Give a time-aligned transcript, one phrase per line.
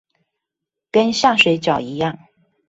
[0.89, 2.17] 跟下水餃一樣